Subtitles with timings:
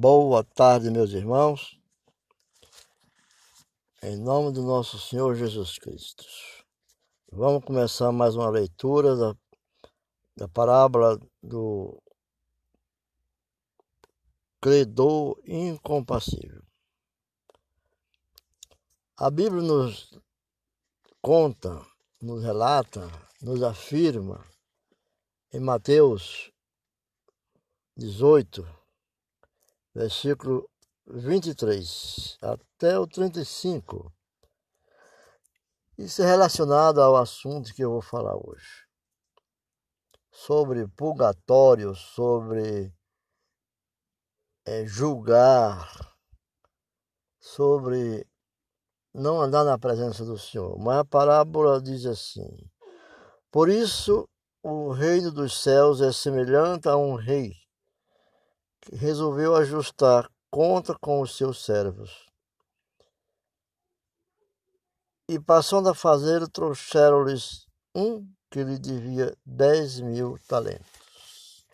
[0.00, 1.76] Boa tarde, meus irmãos.
[4.00, 6.24] Em nome do nosso Senhor Jesus Cristo.
[7.32, 9.36] Vamos começar mais uma leitura da,
[10.36, 12.00] da parábola do
[14.60, 16.62] credor incompassível.
[19.16, 20.16] A Bíblia nos
[21.20, 21.84] conta,
[22.22, 23.10] nos relata,
[23.42, 24.46] nos afirma
[25.52, 26.52] em Mateus
[27.96, 28.78] 18,
[29.98, 30.70] versículo
[31.08, 34.12] 23 até o 35.
[35.98, 38.86] Isso é relacionado ao assunto que eu vou falar hoje.
[40.30, 42.94] Sobre purgatório, sobre
[44.64, 46.14] é, julgar,
[47.40, 48.24] sobre
[49.12, 50.78] não andar na presença do Senhor.
[50.78, 52.46] Mas a parábola diz assim:
[53.50, 54.28] Por isso
[54.62, 57.57] o reino dos céus é semelhante a um rei
[58.92, 62.26] resolveu ajustar conta com os seus servos.
[65.28, 71.66] E passando a fazer, trouxeram-lhes um que lhe devia dez mil talentos.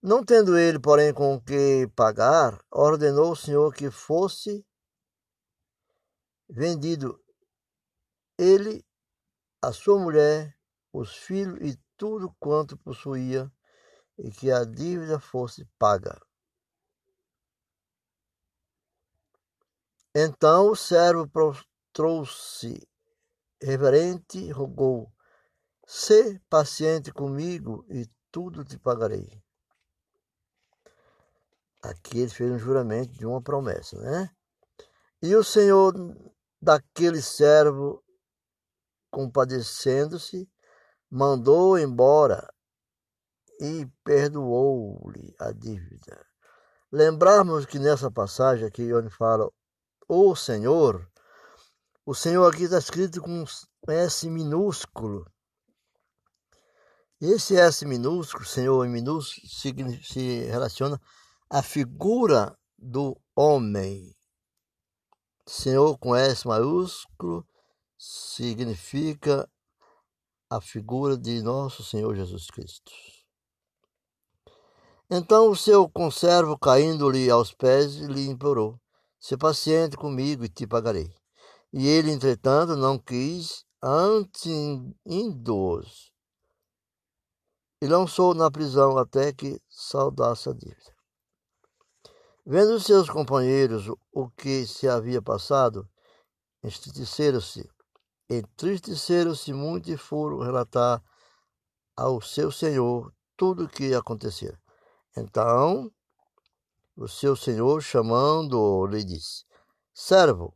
[0.00, 4.64] Não tendo ele, porém, com que pagar, ordenou o Senhor que fosse
[6.48, 7.20] vendido
[8.38, 8.84] ele,
[9.60, 10.56] a sua mulher,
[10.92, 13.50] os filhos e tudo quanto possuía,
[14.18, 16.20] e que a dívida fosse paga.
[20.14, 21.30] Então o servo
[21.92, 22.86] trouxe
[23.62, 25.12] reverente, rogou:
[25.86, 29.42] Sê paciente comigo e tudo te pagarei.
[31.82, 34.34] Aqui ele fez um juramento de uma promessa, né?
[35.22, 35.94] E o Senhor
[36.60, 38.02] daquele servo,
[39.10, 40.50] compadecendo-se,
[41.08, 42.52] mandou embora
[43.60, 46.26] e perdoou-lhe a dívida.
[46.90, 49.50] Lembrarmos que nessa passagem aqui, onde fala
[50.08, 51.06] o Senhor,
[52.06, 53.44] o Senhor aqui está escrito com
[53.88, 55.30] S minúsculo.
[57.20, 59.46] Esse S minúsculo, Senhor em minúsculo,
[60.02, 61.00] se relaciona
[61.50, 64.14] à figura do homem.
[65.46, 67.46] Senhor com S maiúsculo
[67.98, 69.50] significa
[70.48, 73.17] a figura de nosso Senhor Jesus Cristo.
[75.10, 78.78] Então o seu conservo, caindo-lhe aos pés, lhe implorou:
[79.18, 81.10] Se paciente comigo e te pagarei.
[81.72, 84.44] E ele, entretanto, não quis, antes
[85.06, 86.12] indo-os.
[87.80, 90.94] E lançou na prisão até que saudasse a dívida.
[92.44, 95.88] Vendo seus companheiros o que se havia passado,
[96.62, 97.66] entristeceram-se,
[98.28, 101.02] entristeceram-se muito e foram relatar
[101.96, 104.58] ao seu senhor tudo o que acontecera.
[105.20, 105.90] Então
[106.96, 109.44] o seu senhor, chamando-o, lhe disse:
[109.92, 110.54] Servo,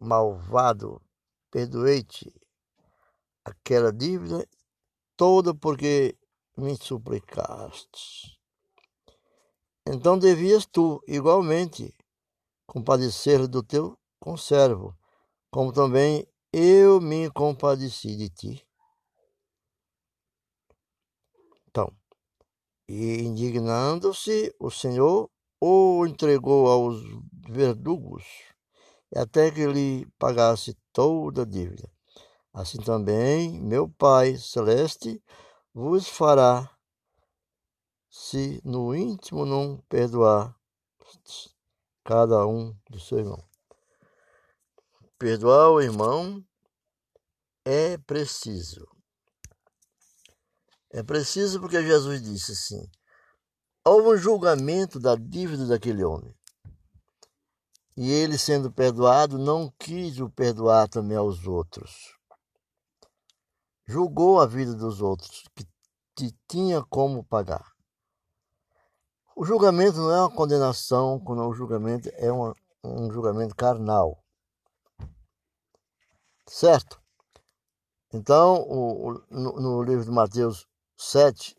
[0.00, 1.02] malvado,
[1.50, 2.34] perdoei-te
[3.44, 4.48] aquela dívida
[5.14, 6.16] toda porque
[6.56, 8.40] me suplicaste.
[9.86, 11.94] Então devias tu, igualmente,
[12.66, 14.96] compadecer do teu conservo,
[15.50, 18.66] como também eu me compadeci de ti.
[21.68, 21.94] Então,
[22.88, 25.30] e indignando-se, o Senhor
[25.60, 27.02] o entregou aos
[27.48, 28.24] verdugos,
[29.14, 31.90] até que lhe pagasse toda a dívida.
[32.52, 35.22] Assim também meu Pai Celeste
[35.74, 36.70] vos fará,
[38.10, 40.56] se no íntimo não perdoar
[42.04, 43.42] cada um do seu irmão.
[45.18, 46.42] Perdoar o irmão
[47.64, 48.95] é preciso.
[50.96, 52.90] É preciso porque Jesus disse assim:
[53.84, 56.34] houve um julgamento da dívida daquele homem.
[57.94, 62.16] E ele, sendo perdoado, não quis o perdoar também aos outros.
[63.86, 65.44] Julgou a vida dos outros,
[66.14, 67.74] que tinha como pagar.
[69.36, 74.24] O julgamento não é uma condenação, quando o julgamento é uma, um julgamento carnal.
[76.48, 76.98] Certo?
[78.14, 80.66] Então, o, no, no livro de Mateus
[80.96, 81.56] 7,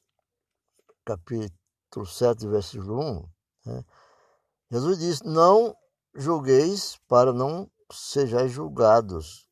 [1.05, 3.29] capítulo 7, versículo 1,
[3.65, 3.85] né?
[4.71, 5.75] Jesus diz: Não
[6.13, 9.47] julgueis para não sejais julgados.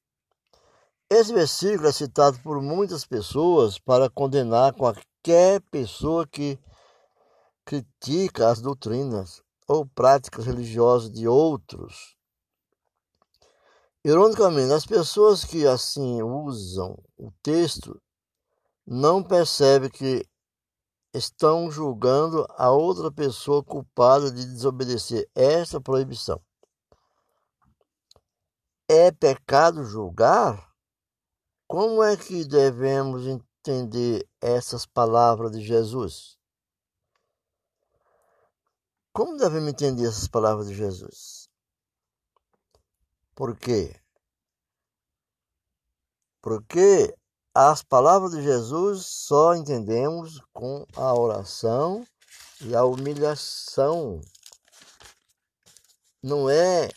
[1.10, 6.60] Esse versículo é citado por muitas pessoas para condenar qualquer pessoa que
[7.64, 12.16] critica as doutrinas ou práticas religiosas de outros.
[14.04, 18.00] Ironicamente, as pessoas que assim usam o texto
[18.86, 20.28] não percebe que
[21.14, 26.42] estão julgando a outra pessoa culpada de desobedecer esta proibição.
[28.88, 30.72] É pecado julgar?
[31.68, 36.38] Como é que devemos entender essas palavras de Jesus?
[39.12, 41.50] Como devemos entender essas palavras de Jesus?
[43.34, 44.00] Por quê?
[46.42, 47.18] Porque
[47.58, 52.06] as palavras de Jesus só entendemos com a oração
[52.60, 54.20] e a humilhação.
[56.22, 56.90] Não é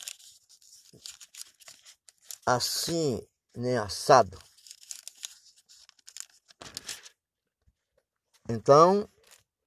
[2.44, 3.24] assim
[3.56, 4.36] nem assado.
[8.48, 9.08] Então,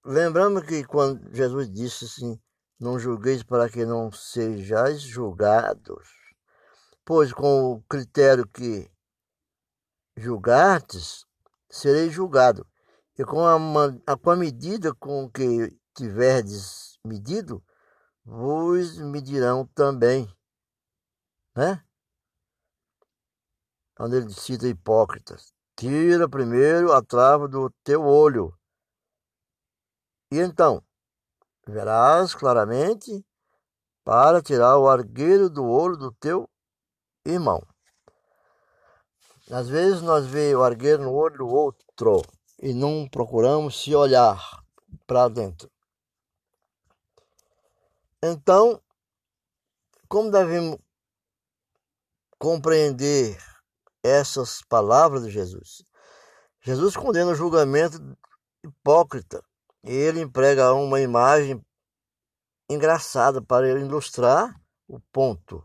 [0.04, 2.38] lembrando que quando Jesus disse assim,
[2.78, 6.10] não julgueis para que não sejais julgados,
[7.06, 8.92] pois com o critério que
[10.16, 11.26] julgastes,
[11.70, 12.68] serei julgado.
[13.18, 13.58] E com a,
[14.18, 17.64] com a medida com que tiverdes medido,
[18.24, 20.28] vos medirão também.
[21.56, 21.84] Né?
[23.96, 25.54] Quando ele cita hipócritas.
[25.76, 28.56] Tira primeiro a trava do teu olho.
[30.32, 30.84] E então,
[31.68, 33.26] verás claramente
[34.04, 36.50] para tirar o argueiro do olho do teu
[37.26, 37.62] irmão.
[39.52, 42.22] Às vezes nós vemos o argueiro no olho do outro
[42.62, 44.64] e não procuramos se olhar
[45.06, 45.70] para dentro.
[48.24, 48.82] Então,
[50.08, 50.80] como devemos
[52.40, 53.38] compreender
[54.02, 55.84] essas palavras de Jesus?
[56.62, 57.98] Jesus condena o julgamento
[58.64, 59.44] hipócrita
[59.84, 61.62] e ele emprega uma imagem
[62.70, 64.56] engraçada para ilustrar
[64.88, 65.62] o ponto.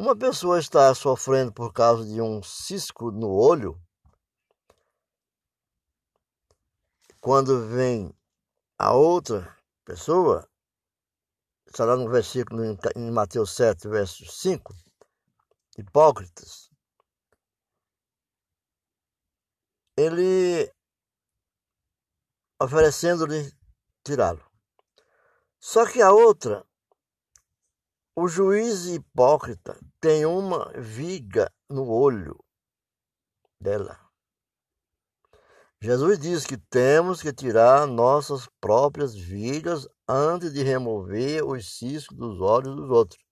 [0.00, 3.78] Uma pessoa está sofrendo por causa de um cisco no olho,
[7.20, 8.10] quando vem
[8.78, 9.54] a outra
[9.84, 10.48] pessoa,
[11.66, 14.74] está lá no versículo em Mateus 7, verso 5,
[15.76, 16.70] hipócritas,
[19.98, 20.72] ele
[22.58, 23.52] oferecendo-lhe
[24.02, 24.50] tirá-lo.
[25.58, 26.66] Só que a outra
[28.16, 32.42] o juiz hipócrita tem uma viga no olho
[33.60, 33.98] dela.
[35.82, 42.40] Jesus diz que temos que tirar nossas próprias vigas antes de remover os ciscos dos
[42.40, 43.22] olhos dos outros.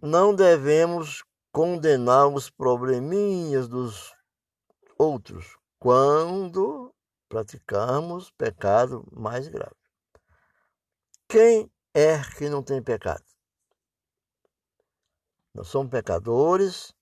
[0.00, 1.22] Não devemos
[1.52, 4.14] condenar os probleminhas dos
[4.98, 6.94] outros quando
[7.28, 9.76] praticamos pecado mais grave.
[11.28, 13.33] Quem é que não tem pecado.
[15.54, 16.92] Nós somos pecadores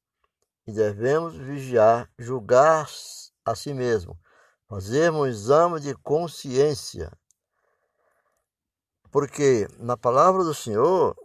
[0.67, 2.87] e devemos vigiar, julgar
[3.45, 4.19] a si mesmo,
[4.69, 7.11] fazer um exame de consciência.
[9.11, 11.17] Porque na palavra do Senhor,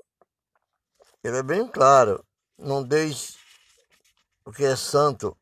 [1.21, 2.25] ele é bem claro:
[2.57, 3.37] não deis
[4.45, 5.37] o que é santo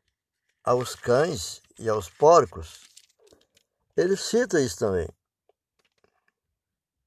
[0.64, 2.80] aos cães e aos porcos.
[3.96, 5.08] Ele cita isso também.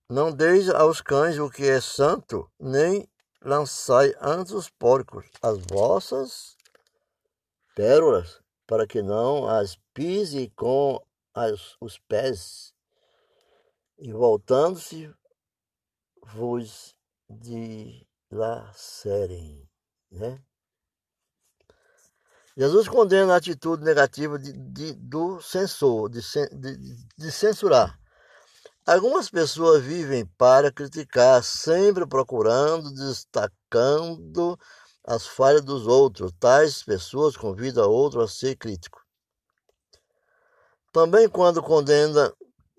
[0.09, 3.07] Não deis aos cães o que é santo, nem
[3.41, 6.55] lançai ante os porcos as vossas
[7.75, 11.01] pérolas, para que não as pise com
[11.33, 12.73] as, os pés,
[13.97, 15.09] e voltando-se
[16.21, 16.93] vos
[18.29, 19.67] dilacerem.
[20.11, 20.43] Né?
[22.57, 26.19] Jesus condena a atitude negativa de, de, do censor, de,
[26.51, 27.99] de, de censurar
[28.91, 34.59] Algumas pessoas vivem para criticar, sempre procurando, destacando
[35.03, 36.31] as falhas dos outros.
[36.39, 38.99] Tais pessoas convidam outro a ser crítico.
[40.91, 42.33] Também quando condena,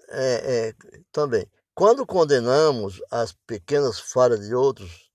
[0.09, 0.75] é, é,
[1.13, 5.13] também quando condenamos as pequenas falhas de outros,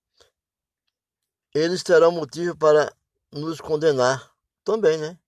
[1.53, 2.89] eles terão motivo para
[3.33, 4.31] nos condenar
[4.63, 5.19] também, né?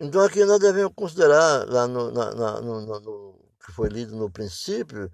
[0.00, 3.00] Então aqui nós devemos considerar lá no, na, na, no, no
[3.64, 5.10] que foi lido no princípio,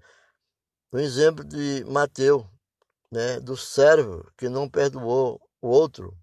[0.91, 2.45] o exemplo de Mateus,
[3.11, 6.17] né, do servo que não perdoou o outro,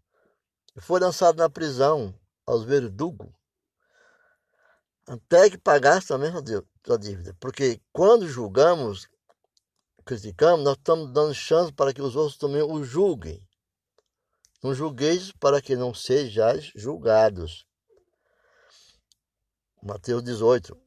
[0.78, 2.14] foi lançado na prisão
[2.44, 3.28] aos verdugos,
[5.06, 7.34] até que pagasse também a dívida.
[7.40, 9.08] Porque quando julgamos,
[10.04, 13.40] criticamos, nós estamos dando chance para que os outros também o julguem.
[14.62, 17.64] Não julgueis para que não sejais julgados.
[19.82, 20.85] Mateus 18.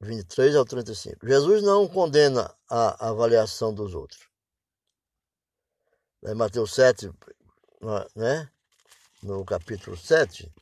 [0.00, 1.26] 23 ao 35.
[1.26, 4.28] Jesus não condena a avaliação dos outros.
[6.24, 7.10] Em Mateus 7,
[8.14, 8.50] né?
[9.22, 10.52] no capítulo 7,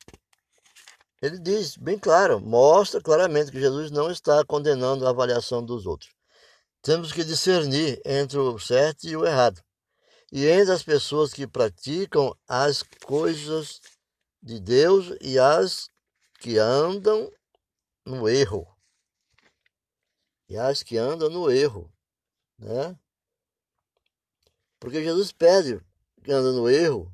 [1.21, 6.11] ele diz bem claro, mostra claramente que Jesus não está condenando a avaliação dos outros.
[6.81, 9.61] Temos que discernir entre o certo e o errado.
[10.31, 13.81] E entre as pessoas que praticam as coisas
[14.41, 15.89] de Deus e as
[16.39, 17.31] que andam
[18.05, 18.76] no erro.
[20.57, 21.91] As que andam no erro,
[22.57, 22.97] né?
[24.79, 25.83] Porque Jesus pede
[26.23, 27.11] que anda no erro,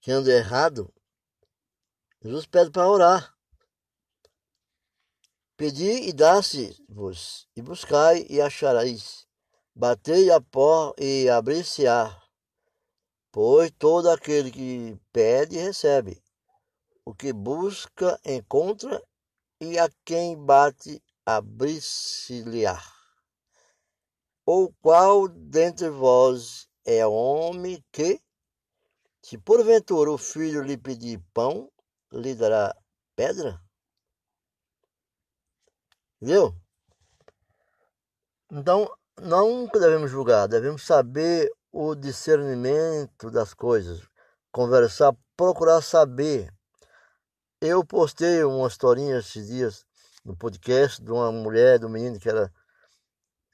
[0.00, 0.92] que anda errado.
[2.22, 3.36] Jesus pede para orar.
[5.56, 9.28] Pedi e dá-se-vos, e buscai e achareis.
[9.74, 12.20] Batei a pó e abrir-se-á.
[13.30, 16.22] Pois todo aquele que pede, recebe.
[17.04, 19.02] O que busca, encontra,
[19.60, 22.80] e a quem bate, abrir-se-lhe-á.
[24.44, 28.20] Ou qual dentre vós é homem que,
[29.22, 31.70] se porventura o filho lhe pedir pão,
[32.12, 32.76] lhe dará
[33.14, 33.62] pedra?
[36.20, 36.54] Viu?
[38.50, 44.02] Então, nunca devemos julgar, devemos saber o discernimento das coisas,
[44.50, 46.52] conversar, procurar saber.
[47.60, 49.86] Eu postei uma historinha esses dias
[50.24, 52.52] no podcast de uma mulher, um menino que era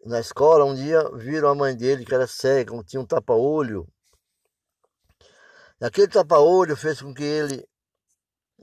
[0.05, 0.65] na escola.
[0.65, 3.87] Um dia viram a mãe dele que era cega, tinha um tapa-olho.
[5.81, 7.67] Aquele tapa-olho fez com que ele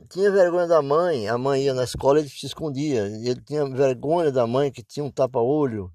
[0.09, 1.27] tinha vergonha da mãe.
[1.27, 3.07] A mãe ia na escola e ele se escondia.
[3.07, 5.91] Ele tinha vergonha da mãe que tinha um tapa-olho,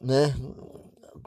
[0.00, 0.34] né?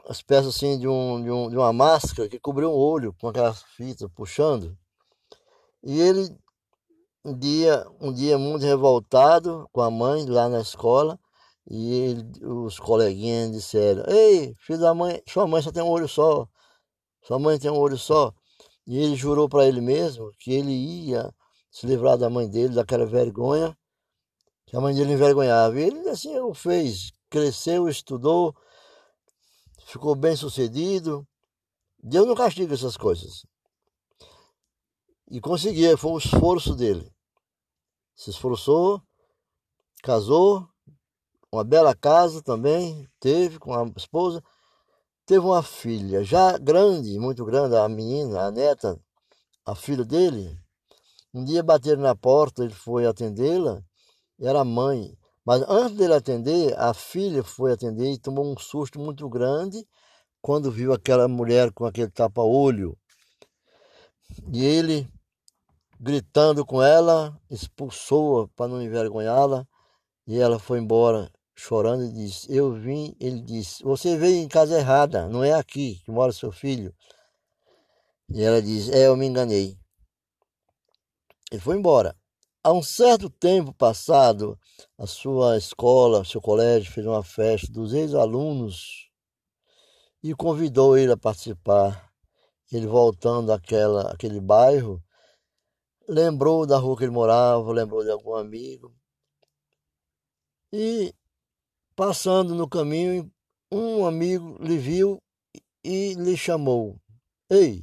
[0.08, 3.28] As peças assim de, um, de, um, de uma máscara que cobriu o olho com
[3.28, 4.76] aquelas fitas puxando.
[5.82, 6.36] E ele
[7.26, 11.18] um dia, um dia muito revoltado com a mãe lá na escola,
[11.68, 16.08] e ele, os coleguinhas disseram: Ei, filho da mãe, sua mãe só tem um olho
[16.08, 16.46] só.
[17.22, 18.32] Sua mãe tem um olho só.
[18.86, 21.34] E ele jurou para ele mesmo que ele ia
[21.68, 23.76] se livrar da mãe dele, daquela vergonha,
[24.64, 25.80] que a mãe dele envergonhava.
[25.80, 27.10] E ele assim o fez.
[27.28, 28.54] Cresceu, estudou,
[29.86, 31.26] ficou bem sucedido.
[32.00, 33.44] Deus não castiga essas coisas.
[35.28, 37.15] E conseguia, foi o esforço dele.
[38.16, 39.00] Se esforçou,
[40.02, 40.66] casou,
[41.52, 44.42] uma bela casa também, teve com a esposa,
[45.26, 48.98] teve uma filha, já grande, muito grande, a menina, a neta,
[49.64, 50.58] a filha dele.
[51.34, 53.82] Um dia bateram na porta, ele foi atendê-la,
[54.40, 55.16] era a mãe.
[55.44, 59.86] Mas antes dele atender, a filha foi atender e tomou um susto muito grande
[60.40, 62.96] quando viu aquela mulher com aquele tapa-olho.
[64.52, 65.08] E ele,
[66.00, 69.66] gritando com ela, expulsou-a para não envergonhá-la,
[70.26, 73.16] e ela foi embora chorando e disse: Eu vim.
[73.18, 76.94] Ele disse: Você veio em casa errada, não é aqui que mora seu filho.
[78.28, 79.78] E ela diz: É, eu me enganei.
[81.50, 82.16] Ele foi embora.
[82.62, 84.58] Há um certo tempo passado,
[84.98, 89.08] a sua escola, seu colégio fez uma festa dos ex-alunos
[90.20, 92.12] e convidou ele a participar.
[92.72, 95.00] Ele voltando àquela, àquele bairro,
[96.08, 98.94] lembrou da rua que ele morava, lembrou de algum amigo.
[100.72, 101.14] E
[101.96, 103.32] Passando no caminho,
[103.72, 105.18] um amigo lhe viu
[105.82, 107.00] e lhe chamou:
[107.48, 107.82] Ei,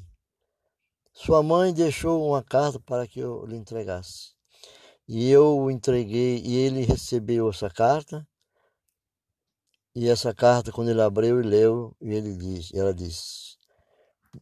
[1.12, 4.36] sua mãe deixou uma carta para que eu lhe entregasse.
[5.08, 8.24] E eu o entreguei e ele recebeu essa carta.
[9.96, 13.58] E essa carta, quando ele abriu e leu, e ele disse, ela disse,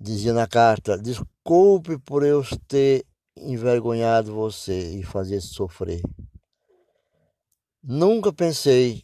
[0.01, 6.01] dizia na carta: Desculpe por eu ter envergonhado você e fazer sofrer.
[7.83, 9.03] Nunca pensei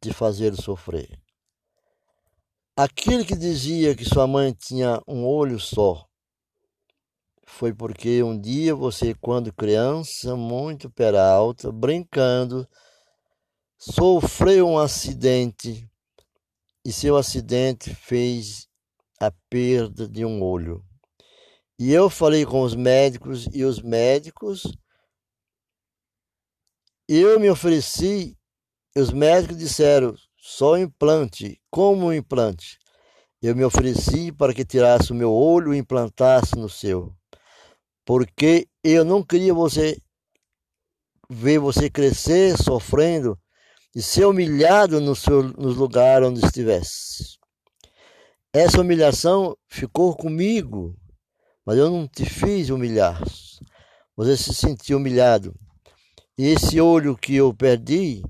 [0.00, 1.18] de fazer sofrer.
[2.76, 6.08] Aquele que dizia que sua mãe tinha um olho só,
[7.44, 12.68] foi porque um dia você, quando criança, muito peralta, brincando,
[13.76, 15.90] sofreu um acidente
[16.84, 18.68] e seu acidente fez
[19.20, 20.87] a perda de um olho.
[21.78, 24.62] E eu falei com os médicos e os médicos,
[27.08, 28.38] eu me ofereci
[29.00, 31.60] os médicos disseram: só implante.
[31.70, 32.78] Como implante?
[33.40, 37.14] Eu me ofereci para que tirasse o meu olho e implantasse no seu.
[38.04, 40.00] Porque eu não queria você
[41.30, 43.38] ver você crescer sofrendo
[43.94, 47.38] e ser humilhado no, seu, no lugar onde estivesse.
[48.52, 50.96] Essa humilhação ficou comigo,
[51.68, 53.22] mas eu não te fiz humilhar.
[54.16, 55.54] Você se sentiu humilhado.
[56.38, 58.22] E esse olho que eu perdi,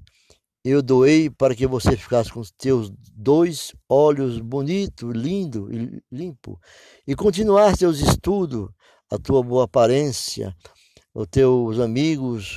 [0.64, 6.61] eu doei para que você ficasse com os teus dois olhos bonito, lindo e limpo,
[7.07, 8.71] e continuar seus estudos,
[9.09, 10.52] a tua boa aparência,
[11.14, 12.57] os teus amigos,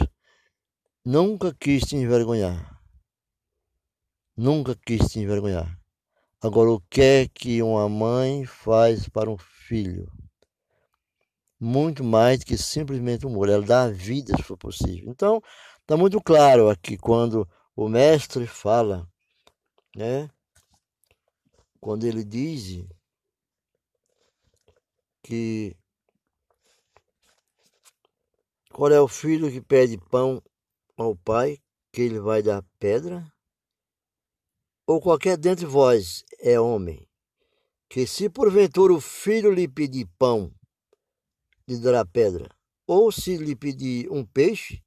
[1.05, 2.81] nunca quis te envergonhar.
[4.35, 5.79] Nunca quis te envergonhar.
[6.41, 10.11] Agora, o que é que uma mãe faz para um filho?
[11.63, 13.47] Muito mais do que simplesmente amor.
[13.47, 15.07] Ela dá vida, se for possível.
[15.07, 15.39] Então,
[15.79, 19.07] está muito claro aqui quando o mestre fala,
[19.95, 20.27] né?
[21.79, 22.83] Quando ele diz
[25.21, 25.77] que
[28.73, 30.41] qual é o filho que pede pão
[30.97, 31.59] ao pai,
[31.91, 33.23] que ele vai dar pedra?
[34.87, 37.07] Ou qualquer dentre vós é homem,
[37.87, 40.51] que se porventura o filho lhe pedir pão,
[41.71, 42.49] lhe dará pedra,
[42.85, 44.83] ou se lhe pedir um peixe,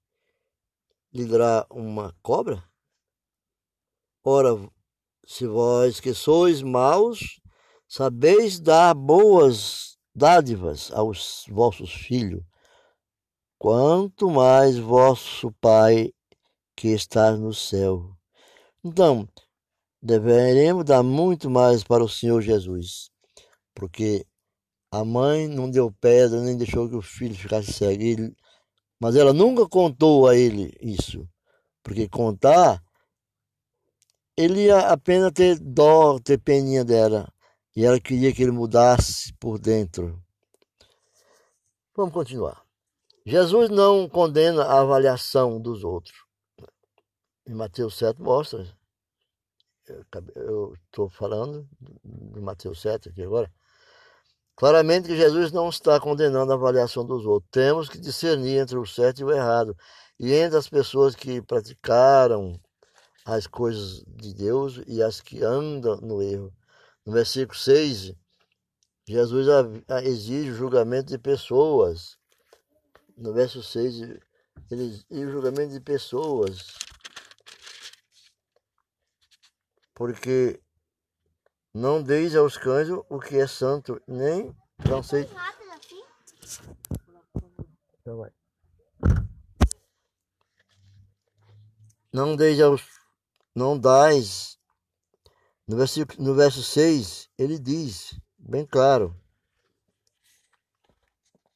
[1.10, 2.62] lhe dará uma cobra?
[4.22, 4.50] Ora,
[5.26, 7.40] se vós que sois maus,
[7.88, 12.44] sabeis dar boas dádivas aos vossos filhos,
[13.58, 16.12] quanto mais vosso Pai
[16.76, 18.14] que está no céu.
[18.84, 19.26] Então,
[20.02, 23.10] deveremos dar muito mais para o Senhor Jesus,
[23.74, 24.26] porque
[24.94, 28.36] a mãe não deu pedra, nem deixou que o filho ficasse cego, ele,
[29.00, 31.28] mas ela nunca contou a ele isso,
[31.82, 32.80] porque contar,
[34.36, 37.28] ele ia apenas ter dó, ter peninha dela,
[37.74, 40.22] e ela queria que ele mudasse por dentro.
[41.96, 42.64] Vamos continuar.
[43.26, 46.16] Jesus não condena a avaliação dos outros.
[47.44, 48.64] Em Mateus 7 mostra.
[50.36, 51.68] Eu estou falando
[52.02, 53.52] de Mateus 7 aqui agora.
[54.56, 57.50] Claramente que Jesus não está condenando a avaliação dos outros.
[57.50, 59.76] Temos que discernir entre o certo e o errado.
[60.18, 62.60] E entre as pessoas que praticaram
[63.24, 66.52] as coisas de Deus e as que andam no erro.
[67.04, 68.14] No versículo 6,
[69.08, 69.46] Jesus
[70.04, 72.16] exige o julgamento de pessoas.
[73.16, 74.00] No verso 6,
[74.70, 76.74] ele exige o julgamento de pessoas.
[79.94, 80.60] Porque
[81.74, 84.54] não deis aos cães o que é santo, nem
[84.88, 85.28] não sei.
[88.00, 88.30] Então vai.
[92.12, 92.82] Não deis aos.
[93.54, 94.56] Não dais.
[95.66, 99.18] No, versículo, no verso 6, ele diz, bem claro.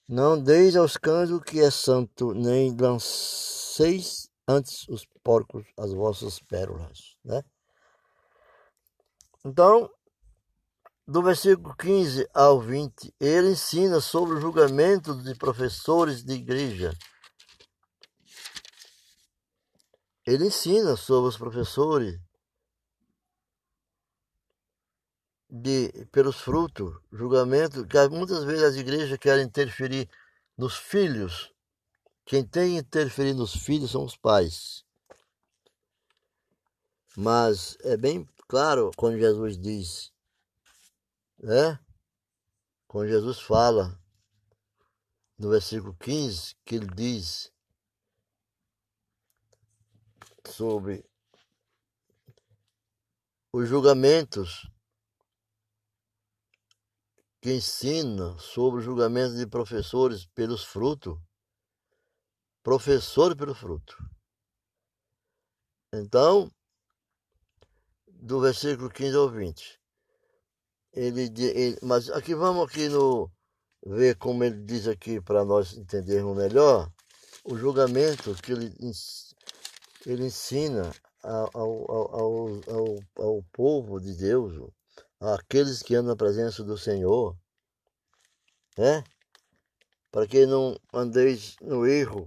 [0.09, 6.41] Não deis aos cães o que é santo, nem lanceis antes os porcos as vossas
[6.41, 7.45] pérolas, né?
[9.45, 9.91] Então,
[11.09, 16.93] do versículo 15 ao 20, ele ensina sobre o julgamento de professores de igreja.
[20.27, 22.21] Ele ensina sobre os professores
[25.49, 30.07] de pelos frutos, julgamento, que muitas vezes as igrejas querem interferir
[30.59, 31.51] nos filhos.
[32.27, 34.85] Quem tem que interferir nos filhos são os pais.
[37.17, 40.13] Mas é bem claro quando Jesus diz,
[41.39, 41.79] né?
[42.87, 43.99] Quando Jesus fala
[45.39, 47.53] no versículo 15, que ele diz
[50.47, 51.05] sobre
[53.53, 54.69] os julgamentos
[57.41, 61.19] que ensina sobre o julgamento de professores pelos frutos.
[62.63, 63.97] Professor pelo fruto.
[65.93, 66.51] Então,
[68.07, 69.81] do versículo 15 ao 20.
[70.93, 73.31] Ele, ele, mas aqui vamos aqui no
[73.87, 76.91] ver como ele diz aqui para nós entendermos melhor
[77.45, 78.75] o julgamento que ele,
[80.07, 82.15] ele ensina ao, ao,
[82.71, 84.71] ao, ao, povo de Deus,
[85.21, 87.37] aqueles que andam na presença do Senhor,
[88.77, 89.03] né?
[90.11, 92.27] Para que não andeis no erro,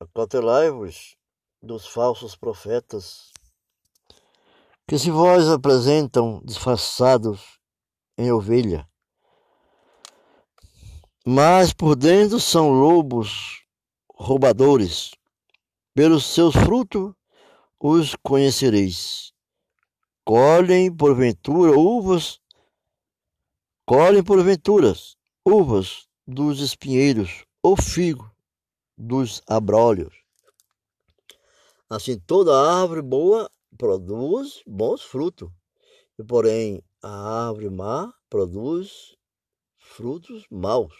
[0.00, 1.16] acautelai-vos
[1.62, 3.31] dos falsos profetas,
[4.86, 7.58] que se vós apresentam disfarçados
[8.18, 8.88] em ovelha,
[11.24, 13.64] mas por dentro são lobos
[14.14, 15.12] roubadores,
[15.94, 17.14] pelos seus frutos
[17.78, 19.32] os conhecereis.
[20.24, 22.40] Colhem porventura uvas,
[23.84, 28.30] colhem porventuras uvas dos espinheiros, ou figo
[28.96, 30.14] dos abrolhos.
[31.90, 35.50] Assim, toda árvore boa produz bons frutos,
[36.18, 39.16] e porém a árvore má produz
[39.76, 40.94] frutos maus.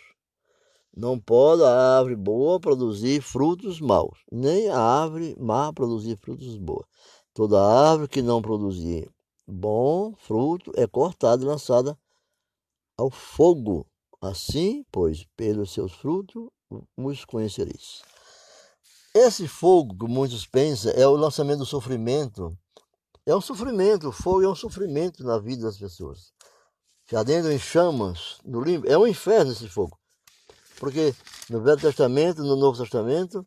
[0.94, 6.86] Não pode a árvore boa produzir frutos maus, nem a árvore má produzir frutos boas.
[7.32, 9.10] Toda árvore que não produzir
[9.46, 11.98] bom fruto é cortada e lançada
[12.96, 13.86] ao fogo.
[14.20, 16.48] Assim, pois, pelos seus frutos
[16.96, 18.02] os conhecereis.
[19.14, 22.56] Esse fogo que muitos pensam é o lançamento do sofrimento.
[23.24, 26.32] É um sofrimento, o fogo é um sofrimento na vida das pessoas.
[27.08, 29.96] Já dentro em chamas, no limbo, é um inferno esse fogo.
[30.78, 31.14] Porque
[31.48, 33.46] no Velho Testamento, no Novo Testamento,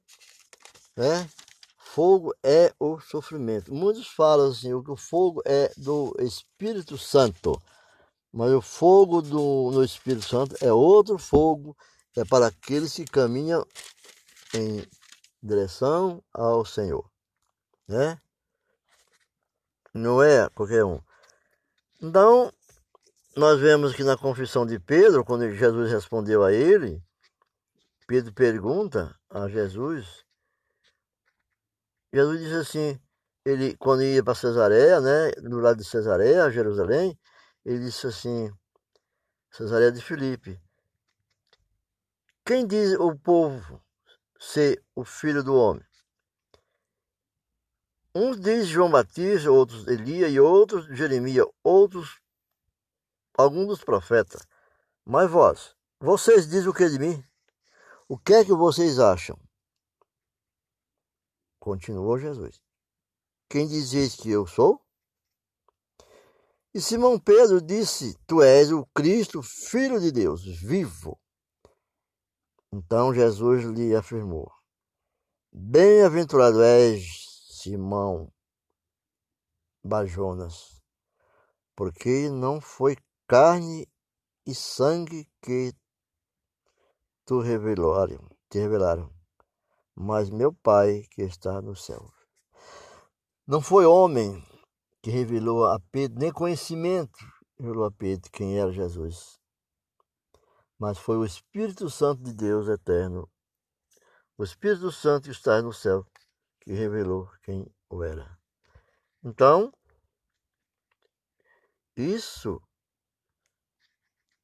[0.95, 1.29] né,
[1.77, 3.73] fogo é o sofrimento.
[3.73, 7.61] Muitos falam assim, que o fogo é do Espírito Santo.
[8.31, 11.75] Mas o fogo do, no Espírito Santo é outro fogo,
[12.15, 13.65] é para aqueles que caminham
[14.53, 14.85] em
[15.41, 17.09] direção ao Senhor.
[17.87, 18.21] Né?
[19.95, 21.01] Não é qualquer um.
[22.01, 22.51] Então,
[23.33, 27.01] nós vemos que na confissão de Pedro, quando Jesus respondeu a ele,
[28.05, 30.25] Pedro pergunta a Jesus,
[32.13, 33.01] Jesus disse assim,
[33.45, 37.17] ele quando ia para Cesareia, né, do lado de Cesareia, Jerusalém,
[37.63, 38.51] ele disse assim,
[39.49, 40.59] Cesareia de Filipe,
[42.45, 43.81] quem diz o povo
[44.37, 45.85] ser o filho do homem?
[48.17, 52.21] Uns dizem João Batista, outros Elias e outros Jeremias, outros
[53.37, 54.47] alguns dos profetas.
[55.03, 57.21] Mas vós, vocês dizem o que de mim?
[58.07, 59.37] O que é que vocês acham?
[61.59, 62.61] Continuou Jesus.
[63.49, 64.81] Quem dizeis que eu sou?
[66.73, 71.19] E Simão Pedro disse: Tu és o Cristo, filho de Deus, vivo.
[72.71, 74.51] Então Jesus lhe afirmou:
[75.51, 77.24] Bem-aventurado és,
[77.65, 78.31] Simão
[79.83, 80.79] Bajonas,
[81.75, 82.95] porque não foi
[83.27, 83.87] carne
[84.45, 85.73] e sangue que
[87.25, 89.11] tu revelaram, te revelaram,
[89.95, 92.07] mas meu Pai que está no céu.
[93.47, 94.45] Não foi homem
[95.01, 97.17] que revelou a Pedro, nem conhecimento
[97.57, 99.39] revelou a Pedro quem era Jesus.
[100.77, 103.27] Mas foi o Espírito Santo de Deus eterno,
[104.37, 106.05] o Espírito Santo que está no céu,
[106.65, 108.37] que revelou quem o era.
[109.23, 109.71] Então,
[111.95, 112.59] isso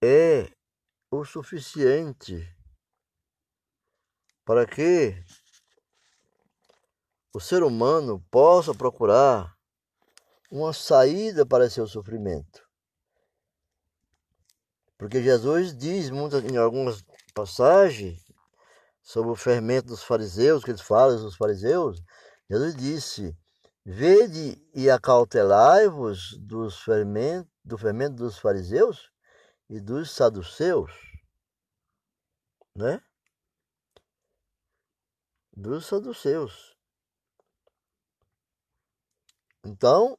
[0.01, 0.49] é
[1.09, 2.47] o suficiente
[4.45, 5.15] para que
[7.33, 9.57] o ser humano possa procurar
[10.51, 12.69] uma saída para seu sofrimento.
[14.97, 17.03] Porque Jesus diz em algumas
[17.33, 18.20] passagens
[19.01, 22.01] sobre o fermento dos fariseus, que eles falam dos fariseus,
[22.49, 23.37] Jesus disse:
[23.85, 26.37] Vede e acautelai-vos
[26.77, 29.11] fermento, do fermento dos fariseus
[29.69, 30.91] e dos saduceus,
[32.75, 33.01] né?
[35.55, 36.75] Dos saduceus.
[39.63, 40.17] Então,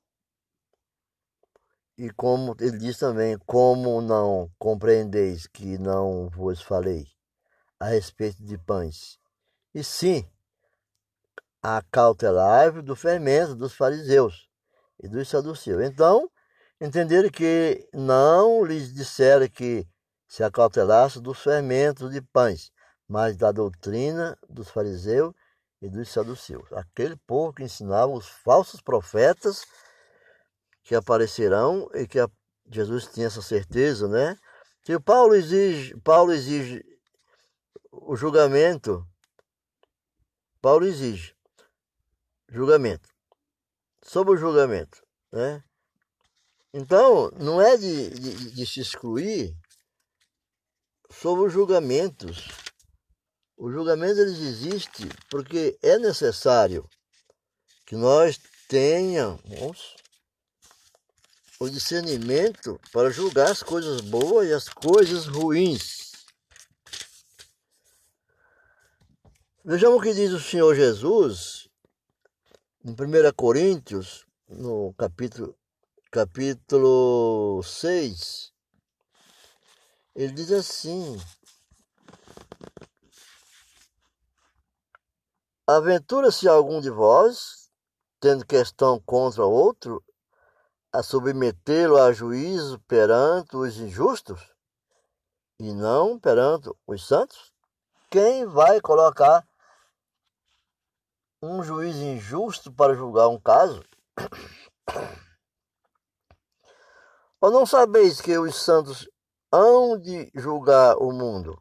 [1.99, 7.07] e como ele diz também, como não compreendeis que não vos falei
[7.83, 9.19] a respeito de pães,
[9.75, 10.25] e sim
[11.61, 14.49] acautelai do fermento dos fariseus
[15.03, 15.83] e dos saduceus.
[15.85, 16.31] Então,
[16.81, 19.85] entenderam que não lhes disseram que
[20.29, 22.71] se acautelasse dos fermentos de pães,
[23.09, 25.35] mas da doutrina dos fariseus
[25.81, 26.73] e dos saduceus.
[26.75, 29.67] Aquele povo que ensinava os falsos profetas
[30.85, 32.29] que aparecerão e que a,
[32.71, 34.37] Jesus tinha essa certeza, né?
[34.85, 36.92] Que Paulo exige, Paulo exige
[37.93, 39.07] o julgamento.
[40.61, 41.37] Paulo exige
[42.49, 43.09] julgamento.
[44.03, 45.63] Sobre o julgamento, né?
[46.75, 49.55] Então, não é de, de, de se excluir
[51.11, 52.49] sobre os julgamentos.
[53.57, 56.89] Os julgamentos eles existem porque é necessário
[57.87, 59.97] que nós tenhamos
[61.61, 66.12] o discernimento para julgar as coisas boas e as coisas ruins.
[69.65, 71.69] Vejamos o que diz o Senhor Jesus
[72.85, 72.97] em 1
[73.37, 75.57] Coríntios, no capítulo,
[76.11, 78.53] capítulo 6.
[80.17, 81.17] Ele diz assim:
[85.65, 87.71] Aventura-se algum de vós,
[88.19, 90.03] tendo questão contra outro,
[90.93, 94.41] a submetê-lo a juízo perante os injustos
[95.57, 97.53] e não perante os santos?
[98.11, 99.47] Quem vai colocar
[101.43, 103.83] um juiz injusto para julgar um caso?
[107.41, 109.11] Ou não sabeis que os santos
[109.51, 111.59] hão de julgar o mundo?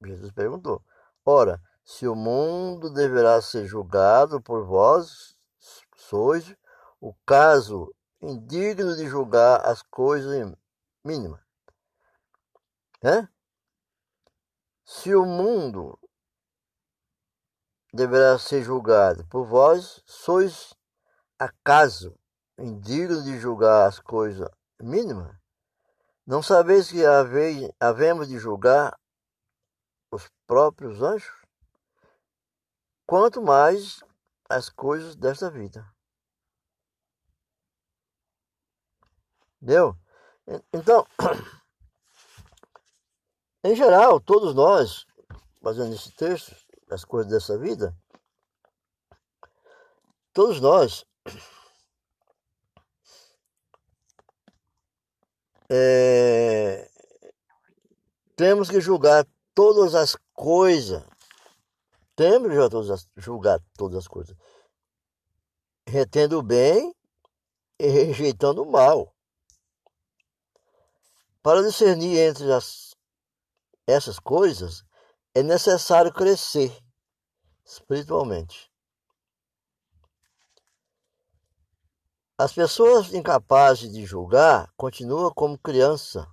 [0.00, 0.80] Jesus perguntou.
[1.24, 5.36] Ora, se o mundo deverá ser julgado por vós,
[5.96, 6.54] sois
[7.00, 10.54] o caso indigno de julgar as coisas
[11.04, 11.40] mínimas.
[13.02, 13.28] Né?
[14.84, 15.98] Se o mundo
[17.92, 20.74] deverá ser julgado por vós, sois
[21.38, 22.14] acaso
[22.58, 24.48] indignos de julgar as coisas
[24.80, 25.34] mínimas?
[26.26, 27.02] Não sabeis que
[27.80, 28.96] havemos de julgar
[30.12, 31.34] os próprios anjos?
[33.06, 34.00] Quanto mais
[34.50, 35.88] as coisas desta vida.
[39.62, 39.96] Entendeu?
[40.72, 41.06] Então,
[43.62, 45.06] em geral, todos nós,
[45.62, 46.56] fazendo esse texto,
[46.90, 47.96] as coisas dessa vida,
[50.32, 51.04] todos nós
[55.70, 56.90] é,
[58.36, 61.04] temos que julgar todas as coisas.
[62.16, 64.36] Temos que julgar todas as coisas.
[65.86, 66.94] Retendo o bem
[67.78, 69.14] e rejeitando o mal.
[71.42, 72.94] Para discernir entre as,
[73.86, 74.84] essas coisas,
[75.34, 76.76] é necessário crescer
[77.64, 78.70] espiritualmente.
[82.36, 86.26] As pessoas incapazes de julgar continuam como criança,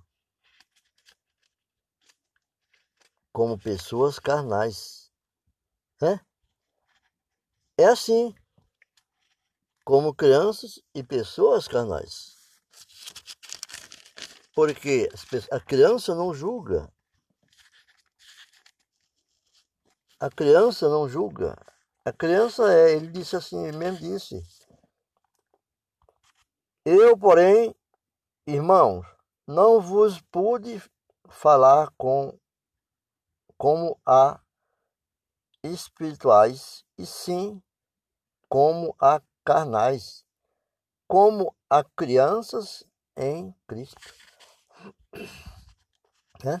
[3.32, 5.12] como pessoas carnais.
[6.02, 6.18] É,
[7.76, 8.34] é assim,
[9.84, 12.36] como crianças e pessoas carnais.
[14.54, 15.08] Porque
[15.52, 16.92] a criança não julga,
[20.20, 21.56] A criança não julga.
[22.04, 24.44] A criança é, ele disse assim, ele mesmo disse.
[26.84, 27.72] Eu, porém,
[28.44, 29.06] irmãos,
[29.46, 30.82] não vos pude
[31.28, 32.36] falar com
[33.56, 34.40] como a
[35.62, 37.62] espirituais, e sim
[38.48, 40.24] como a carnais,
[41.06, 42.82] como a crianças
[43.16, 44.00] em Cristo.
[46.42, 46.60] Né?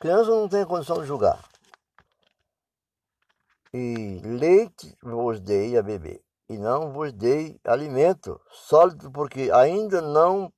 [0.00, 1.57] Criança não tem condição de julgar
[3.72, 10.52] e leite vos dei a beber, e não vos dei alimento sólido, porque ainda não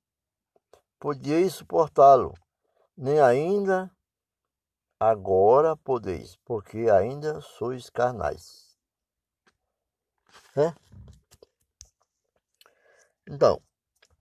[0.98, 2.34] podieis suportá-lo,
[2.96, 3.90] nem ainda
[4.98, 8.76] agora podeis, porque ainda sois carnais.
[10.56, 10.74] É?
[13.26, 13.62] Então,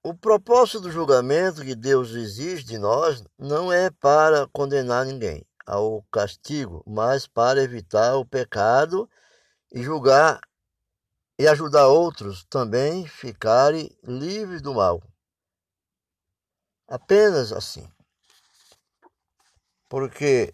[0.02, 6.04] o propósito do julgamento que Deus exige de nós não é para condenar ninguém, ao
[6.12, 9.08] castigo, mas para evitar o pecado
[9.72, 10.42] e julgar
[11.38, 15.02] e ajudar outros também ficarem livres do mal.
[16.88, 17.88] Apenas assim.
[19.88, 20.54] Porque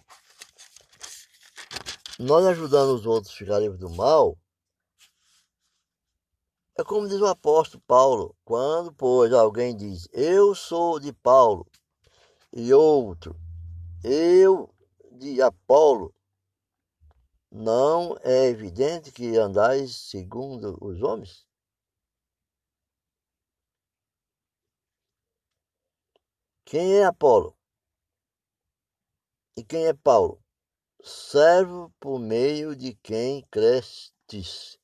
[2.19, 4.37] nós ajudando os outros a ficarem livres do mal,
[6.77, 11.65] é como diz o apóstolo Paulo, quando, pois, alguém diz, eu sou de Paulo,
[12.51, 13.33] e outro,
[14.03, 14.74] eu
[15.15, 16.13] de Apolo,
[17.51, 21.47] não é evidente que andais segundo os homens?
[26.65, 27.57] Quem é Apolo?
[29.57, 30.43] E quem é Paulo?
[31.01, 34.77] Servo por meio de quem crestes.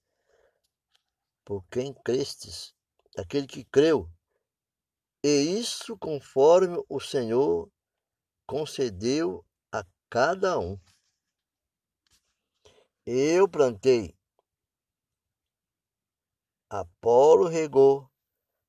[1.44, 2.74] Por quem crestes?
[3.18, 4.10] Aquele que creu.
[5.24, 7.70] E isso conforme o Senhor
[8.48, 9.46] concedeu
[10.12, 10.78] cada um.
[13.06, 14.14] Eu plantei,
[16.70, 18.12] Apolo regou,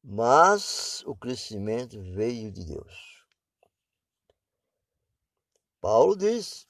[0.05, 3.27] mas o crescimento veio de Deus.
[5.81, 6.69] Paulo diz,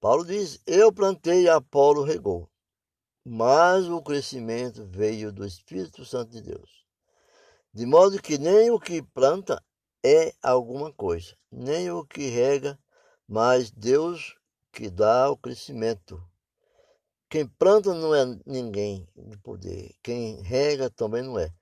[0.00, 2.48] Paulo diz, eu plantei, Apolo regou,
[3.24, 6.86] mas o crescimento veio do Espírito Santo de Deus.
[7.74, 9.60] De modo que nem o que planta
[10.02, 12.78] é alguma coisa, nem o que rega,
[13.28, 14.36] mas Deus
[14.72, 16.22] que dá o crescimento.
[17.28, 21.52] Quem planta não é ninguém de poder, quem rega também não é.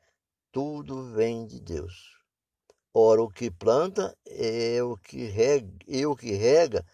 [0.51, 2.19] Tudo vem de Deus.
[2.93, 6.85] Ora, o que planta é o que rega, e o que rega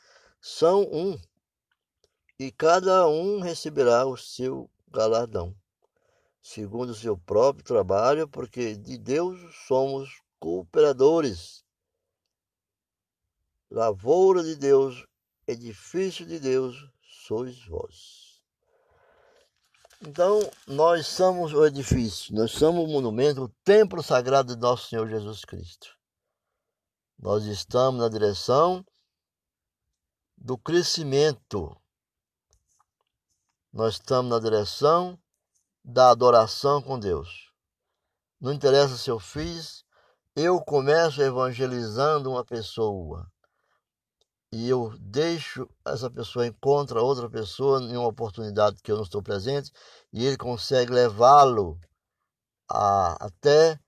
[0.40, 1.18] são um,
[2.38, 5.54] e cada um receberá o seu galardão,
[6.42, 11.64] segundo o seu próprio trabalho, porque de Deus somos cooperadores.
[13.70, 15.04] Lavoura de Deus,
[15.46, 18.26] edifício de Deus, sois vós.
[20.02, 25.08] Então, nós somos o edifício, nós somos o monumento, o templo sagrado de nosso Senhor
[25.08, 25.96] Jesus Cristo.
[27.18, 28.84] Nós estamos na direção
[30.36, 31.74] do crescimento.
[33.72, 35.18] Nós estamos na direção
[35.82, 37.50] da adoração com Deus.
[38.38, 39.85] Não interessa se eu fiz
[40.36, 43.26] eu começo evangelizando uma pessoa
[44.52, 49.22] e eu deixo essa pessoa encontra outra pessoa em uma oportunidade que eu não estou
[49.22, 49.72] presente
[50.12, 51.80] e ele consegue levá-lo
[52.68, 53.80] até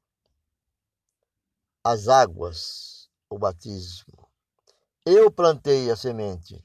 [1.84, 4.26] as águas, o batismo.
[5.04, 6.64] Eu plantei a semente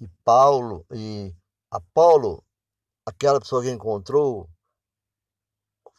[0.00, 1.34] e Paulo e
[1.68, 2.44] Apolo,
[3.04, 4.48] aquela pessoa que encontrou,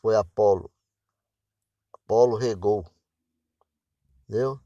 [0.02, 0.72] foi Apolo.
[2.12, 2.86] Apolo regou.
[4.28, 4.60] Entendeu?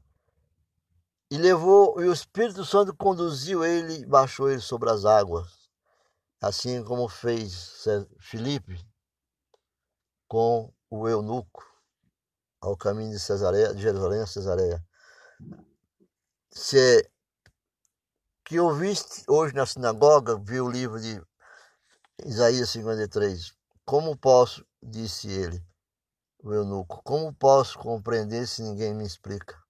[1.30, 5.70] E levou, e o Espírito Santo conduziu ele, baixou ele sobre as águas,
[6.40, 7.84] assim como fez
[8.18, 8.84] Filipe
[10.26, 11.64] com o eunuco
[12.60, 14.84] ao caminho de Cesareia, de Jerusalém a Cesareia.
[16.50, 17.08] Se
[18.44, 21.22] que ouviste hoje na sinagoga, viu o livro de
[22.24, 23.52] Isaías 53.
[23.84, 25.64] Como posso, disse ele,
[26.38, 29.60] o eunuco, como posso compreender se ninguém me explica?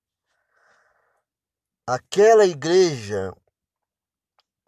[1.86, 3.32] Aquela igreja,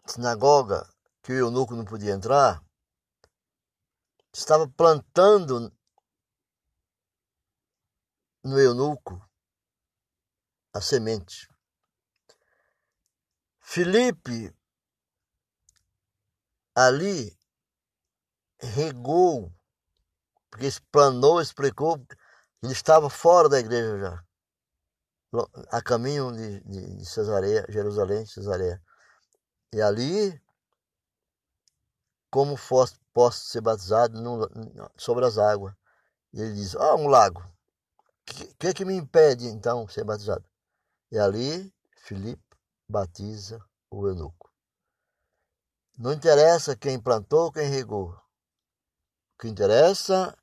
[0.05, 0.87] sinagoga,
[1.21, 2.63] que o eunuco não podia entrar,
[4.33, 5.71] estava plantando
[8.43, 9.21] no eunuco
[10.73, 11.47] a semente.
[13.59, 14.55] Felipe
[16.73, 17.37] ali
[18.59, 19.53] regou,
[20.49, 21.97] porque explanou, explicou,
[22.63, 24.23] ele estava fora da igreja já,
[25.71, 28.81] a caminho de, de, de Cesareia, Jerusalém, Cesareia.
[29.73, 30.41] E ali,
[32.31, 34.49] como fosse, posso ser batizado no,
[34.97, 35.73] sobre as águas.
[36.33, 37.41] Ele diz, ah, um lago.
[37.41, 40.45] O que, que, que me impede, então, ser batizado?
[41.11, 42.43] E ali, Filipe
[42.87, 44.51] batiza o eunuco.
[45.97, 48.11] Não interessa quem plantou, quem regou.
[48.11, 50.35] O que interessa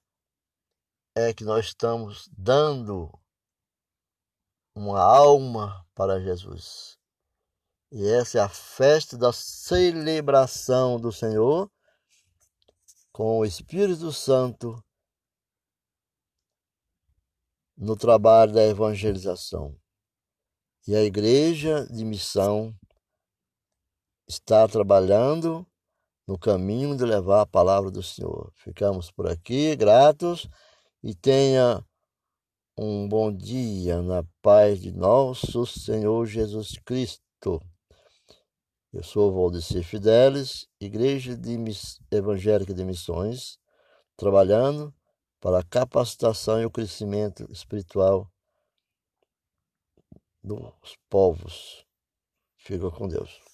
[1.17, 3.11] é que nós estamos dando
[4.75, 6.99] uma alma para Jesus.
[7.91, 11.71] E essa é a festa da celebração do Senhor
[13.11, 14.85] com o Espírito Santo
[17.75, 19.75] no trabalho da evangelização.
[20.87, 22.79] E a igreja de missão
[24.29, 25.67] está trabalhando
[26.27, 28.53] no caminho de levar a palavra do Senhor.
[28.57, 30.47] Ficamos por aqui, gratos,
[31.07, 31.87] e tenha
[32.77, 37.63] um bom dia na paz de nosso Senhor Jesus Cristo.
[38.93, 41.57] Eu sou Valdecir Fidelis, Igreja de
[42.11, 43.57] Evangélica de Missões,
[44.17, 44.93] trabalhando
[45.39, 48.29] para a capacitação e o crescimento espiritual
[50.43, 51.87] dos povos.
[52.57, 53.46] Fica com Deus.